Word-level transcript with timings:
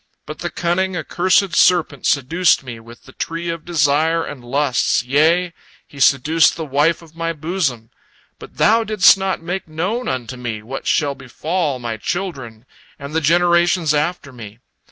But 0.25 0.39
the 0.39 0.49
cunning, 0.49 0.97
accursed 0.97 1.53
serpent 1.55 2.07
seduced 2.07 2.63
me 2.63 2.79
with 2.79 3.03
the 3.03 3.11
tree 3.11 3.49
of 3.49 3.63
desire 3.65 4.25
and 4.25 4.43
lusts, 4.43 5.03
yea, 5.03 5.53
he 5.85 5.99
seduced 5.99 6.55
the 6.55 6.65
wife 6.65 7.03
of 7.03 7.15
my 7.15 7.33
bosom. 7.33 7.91
But 8.39 8.57
Thou 8.57 8.83
didst 8.83 9.15
not 9.15 9.43
make 9.43 9.67
known 9.67 10.07
unto 10.07 10.37
me 10.37 10.63
what 10.63 10.87
shall 10.87 11.13
befall 11.13 11.77
my 11.77 11.97
children 11.97 12.65
and 12.97 13.13
the 13.13 13.21
generations 13.21 13.93
after 13.93 14.33
me. 14.33 14.57